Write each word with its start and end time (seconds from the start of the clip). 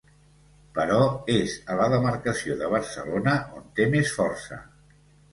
Però 0.75 1.01
és 1.33 1.51
a 1.73 1.75
la 1.81 1.85
demarcació 1.93 2.55
de 2.61 2.69
Barcelona 2.75 3.35
on 3.59 3.67
té 3.81 3.87
més 3.97 4.15
força. 4.15 4.59